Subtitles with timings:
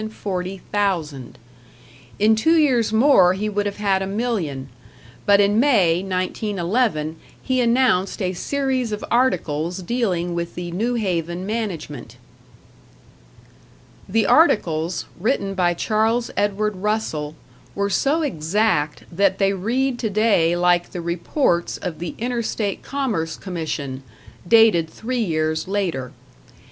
[0.01, 0.09] In
[2.35, 4.69] two years more he would have had a million;
[5.27, 11.45] but in May, 1911, he announced a series of articles dealing with the New Haven
[11.45, 12.17] management.
[14.09, 17.35] The articles, written by Charles Edward Russell,
[17.75, 24.01] were so exact that they read today like the reports of the Interstate Commerce Commission,
[24.49, 26.11] dated three years later.